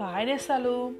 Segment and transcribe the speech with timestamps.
[0.00, 0.92] Hi నేస్తాలు.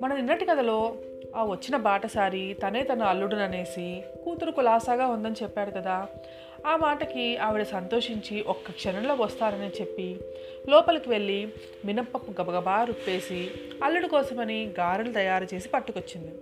[0.00, 0.94] మన నిన్నటి కథలో
[1.36, 6.06] ఆ వచ్చిన బాటసారి తనే తన అల్లుడుననేసి కూతురు కులాసాగా ఉందని చెప్పాడు కదా.
[6.66, 10.16] ఆ మాటకి ఆవిడ సంతోషించి ఒక్క క్షణంలో వస్తారని చెప్పి
[10.68, 11.48] లోపలికి వెళ్ళి
[11.84, 13.50] మినప్పప్పు గబగబా రుప్పేసి
[13.84, 16.32] అల్లుడు కోసమని గారెలు తయారు చేసి పట్టుకొచ్చింది.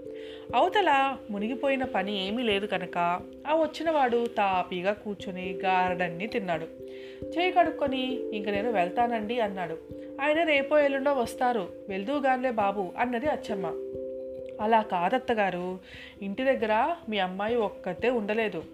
[0.55, 2.99] అవతల మునిగిపోయిన పని ఏమీ లేదు కనుక
[3.47, 6.67] ఆ వచ్చినవాడు తాపీగా కూర్చొని గారడన్నీ తిన్నాడు.
[7.25, 9.79] చేయి కడుక్కొని ఇంక నేను వెళ్తానండి అన్నాడు.
[10.23, 11.69] ఆయన రేపో ఎల్లుండో వస్తారు.
[11.89, 13.67] వెళ్దూగాన్లే బాబు అన్నది అచ్చమ్మ.
[14.61, 15.79] అలా కాదత్తగారు
[16.23, 18.65] ఇంటి దగ్గర మీ అమ్మాయి ఒక్కతే ఉండలేదు.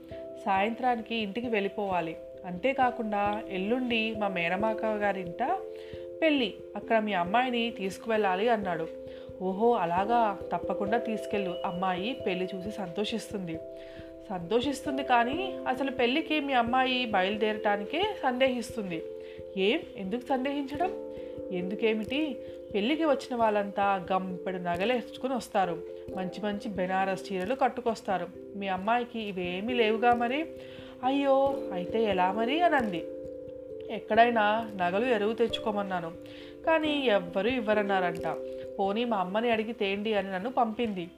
[0.45, 2.17] సాయంత్రానికి ఇంటికి వెళ్ళిపోవాలి.
[2.47, 5.59] అంతేకాకుండా ఎల్లుండి మా మేనమాక గారింట
[6.23, 6.55] పెళ్ళి.
[6.77, 8.89] అక్కడ మీ అమ్మాయిని తీసుకువెళ్ళాలి అన్నాడు.
[9.43, 10.39] ఓహో అలాగా?
[10.53, 11.55] తప్పకుండా తీసుకెళ్ళు.
[11.65, 13.59] అమ్మాయి పెళ్ళి చూసి సంతోషిస్తుంది.
[14.31, 19.03] సంతోషిస్తుంది కానీ అసలు పెళ్ళికి మీ అమ్మాయి బయలుదేరటానికే సందేహిస్తుంది.
[19.57, 19.81] ఏం?
[19.97, 21.14] ఎందుకు సందేహించడం?
[21.53, 22.37] ఎందుకేమిటి?
[22.75, 25.83] పెళ్ళికి వచ్చిన వాళ్ళంతా గంపెడు నగలేసుకుని వస్తారు.
[26.17, 28.27] మంచి మంచి బెనారస్ చీరలు కట్టుకొస్తారు.
[28.57, 30.47] మీ అమ్మాయికి ఇవేమీ లేవుగా మరి?
[31.05, 33.05] అయ్యో అయితే ఎలా మరి అని అంది
[33.91, 36.13] ఎక్కడైనా నగలు ఎరువు తెచ్చుకోమన్నాను.
[36.67, 38.27] కానీ ఎవ్వరూ ఇవ్వరన్నారంట.
[38.79, 41.11] పోనీ మా అమ్మని అడిగి తేండి అని నన్ను పంపింది.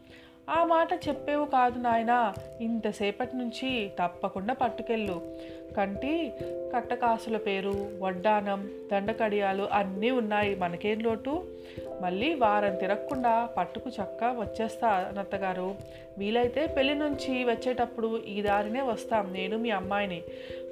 [0.50, 2.34] ఆ మాట చెప్పేవు కాదు నాయనా.
[2.60, 5.36] ఇంతసేపటి నుంచి తప్పకుండా పట్టుకెళ్ళు.
[5.76, 6.32] కంటి
[6.74, 11.44] కట్టకాసుల పేరు వడ్డానం దండకడియాలు అన్నీ ఉన్నాయి మనకేం లోటు?
[12.00, 15.74] మళ్ళీ వారం తిరగకుండా పట్టుకు చక్క వచ్చేస్తా అన్నత్తగారు.
[16.18, 20.22] వీలైతే పెళ్ళి నుంచి వచ్చేటప్పుడు ఈ దారినే వస్తాం నేను మీ అమ్మాయిని.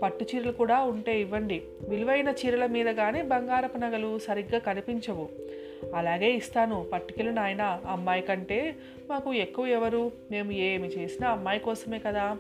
[0.03, 1.63] పట్టు చీరలు కూడా ఉంటే ఇవ్వండి.
[1.89, 5.29] విలువైన చీరల మీద కానీ బంగారపు నగలు సరిగ్గా కనిపించవు.
[5.95, 6.87] అలాగే ఇస్తాను.
[6.93, 7.81] పట్టుకెళ్ళిన నాయన.
[7.87, 8.77] అమ్మాయి కంటే
[9.11, 10.13] మాకు ఎక్కువ ఎవరు?
[10.31, 12.37] మేము ఏమి చేసినా అమ్మాయి కోసమే కదా.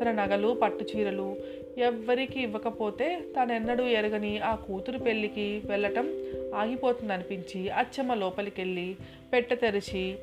[0.00, 1.36] తన నగలు పట్టు చీరలు
[1.78, 6.08] ఎవ్వరికి ఇవ్వకపోతే తనెన్నడూ ఎరగని ఆ కూతురు పెళ్ళికి వెళ్ళటం
[6.54, 8.96] ఆగిపోతుంది అనిపించి అచ్చమ్మ లోపలికి వెళ్ళి
[9.32, 10.16] పెట్టె తెరిచి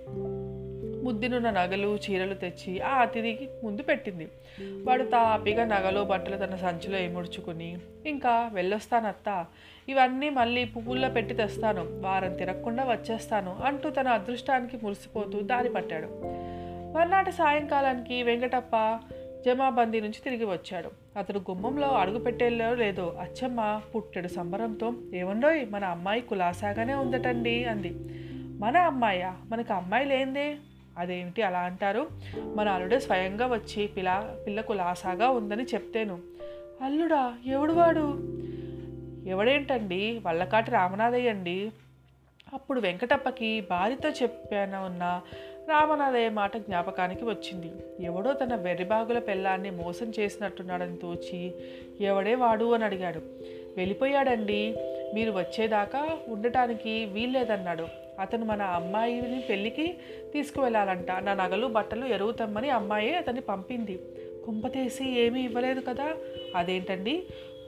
[1.07, 4.27] ముద్దినున్న నగలు చీరలు తెచ్చి ఆ అతిథికి ముందు పెట్టింది.
[4.83, 9.45] వాడు తాపిగా నగలు బట్టలు తన సంచిలో ఏముడుచుకుని ఇంకా వెళ్ళొస్తానత్త.
[9.89, 11.81] ఇవన్నీ మళ్ళీ పువ్వుల్లో పెట్టి తెస్తాను.
[11.81, 16.07] వారం తిరగకుండా వచ్చేస్తాను అంటూ తన అదృష్టానికి మురిసిపోతూ దారి పట్టాడు.
[16.97, 18.99] మర్నాటి సాయంకాలానికి వెంకటప్ప
[19.45, 21.19] జమాబందీ నుంచి తిరిగి వచ్చాడు.
[21.19, 27.95] అతడు గుమ్మంలో అడుగు పెట్టేలో లేదో అచ్చమ్మ పుట్టెడు సంబరంతో ఏమండోయ్ మన అమ్మాయి కులాసాగానే ఉందటండి అంది.
[28.59, 29.35] మన అమ్మాయా?
[29.49, 30.55] మనకు అమ్మాయి లేందే
[30.97, 32.07] అదేమిటి అలా అంటారు?
[32.55, 36.19] మన అల్లుడే స్వయంగా వచ్చి పిల్ల పిల్లకు లాసాగా ఉందని చెప్తేను.
[36.81, 38.13] అల్లుడా ఎవడు వాడు?
[39.29, 40.21] ఎవడేంటండి?
[40.25, 41.71] వల్లకాటి రామనాథయ్య అండి
[42.53, 45.21] అప్పుడు వెంకటప్పకి భార్యతో చెప్పాన ఉన్న
[45.69, 47.71] రామనాథయ్య మాట జ్ఞాపకానికి వచ్చింది.
[47.99, 51.51] ఎవడో తన వెర్రిబాగుల పెళ్ళాన్ని మోసం చేసినట్టున్నాడని తోచి
[52.01, 53.21] ఎవడే వాడు అని అడిగాడు.
[53.77, 54.75] వెళ్ళిపోయాడండి.
[55.13, 57.87] మీరు వచ్చేదాకా ఉండటానికి వీల్లేదన్నాడు.
[58.19, 59.97] అతను మన అమ్మాయిని పెళ్ళికి
[60.33, 61.11] తీసుకువెళ్ళాలంట.
[61.11, 63.99] నా నగలు బట్టలు ఎరుగుతామని అమ్మాయే అతన్ని పంపింది.
[64.45, 66.15] కుంపతేసి ఏమీ ఇవ్వలేదు కదా?
[66.55, 67.23] అదేంటండి?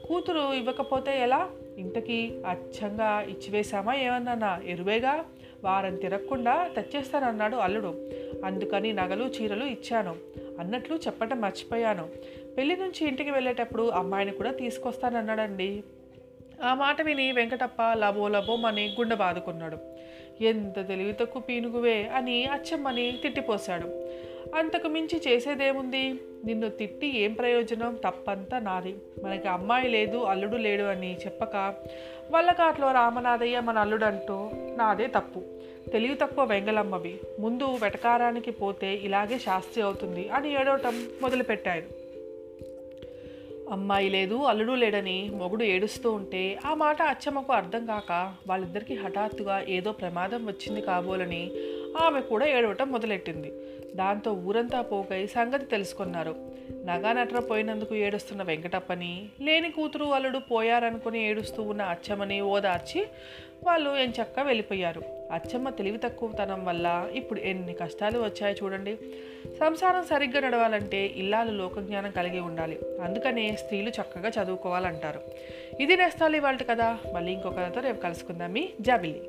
[0.08, 1.50] కూతురు ఇవ్వకపోతే ఎలా?
[1.78, 5.24] ఇంతకీ అచ్చంగా ఇచ్చివేశామా ఏమన్నా ఎరువేగా?
[5.64, 8.10] వారం తిరగకుండా తెచ్చేస్తానన్నాడు అల్లుడు.
[8.44, 10.16] అందుకని నగలు చీరలు ఇచ్చాను.
[10.60, 12.08] అన్నట్లు చెప్పటం మర్చిపోయాను.
[12.56, 15.84] పెళ్ళి నుంచి ఇంటికి వెళ్ళేటప్పుడు అమ్మాయిని కూడా తీసుకొస్తానన్నాడండి.
[16.62, 19.78] ఆ మాట విని వెంకటప్ప లబో లబోమని గుండె బాదుకున్నాడు.
[20.40, 24.06] ఎంత తెలివి తక్కువ పీనుగువే అని అచ్చమ్మని తిట్టిపోశాడు.
[24.54, 26.14] అంతకు మించి చేసేదేముంది?
[26.44, 27.98] నిన్ను తిట్టి ఏం ప్రయోజనం?
[28.04, 28.94] తప్పంతా నాది.
[29.24, 31.74] మనకి అమ్మాయి లేదు అల్లుడు లేడు అని చెప్పక
[32.30, 35.42] వల్లకాట్లో రామనాథయ్య మన అల్లుడు అంటూ నాదే తప్పు.
[35.90, 37.20] తెలివి తక్కువ వెంగలమ్మవి.
[37.40, 41.99] ముందు వెటకారానికి పోతే ఇలాగే శాస్త్రి అవుతుంది అని ఏడవటం మొదలుపెట్టాడు
[43.70, 48.12] అమ్మాయి లేదు అల్లుడు లేడని మొగుడు ఏడుస్తూ ఉంటే ఆ మాట అచ్చమ్మకు అర్థం కాక
[48.48, 51.42] వాళ్ళిద్దరికీ హఠాత్తుగా ఏదో ప్రమాదం వచ్చింది కాబోలని
[51.96, 53.52] ఆమె కూడా ఏడవటం మొదలెట్టింది.
[53.96, 56.34] దాంతో ఊరంతా పోగై సంగతి తెలుసుకున్నారు.
[56.84, 63.06] నగానట్ర పోయినందుకు ఏడుస్తున్న వెంకటప్పని లేని కూతురు అల్లుడు పోయారనుకుని ఏడుస్తూ ఉన్న అచ్చమ్మని ఓదార్చి
[63.66, 65.02] వాళ్ళు ఎంచక్క వెళ్ళిపోయారు.
[65.32, 68.96] అచ్చమ్మ తెలివి తక్కువతనం వల్ల ఇప్పుడు ఎన్ని కష్టాలు వచ్చాయో చూడండి.
[69.60, 72.78] సంసారం సరిగ్గా నడవాలంటే ఇల్లాలు లోకజ్ఞానం కలిగి ఉండాలి.
[73.02, 75.20] అందుకనే స్త్రీలు చక్కగా చదువుకోవాలంటారు.
[75.80, 78.52] ఇది నేస్తాలి ఇవాళ కదా మళ్ళీ ఇంకొకరితో రేపు కలుసుకుందాం.
[78.52, 79.20] మీ జాబిలీ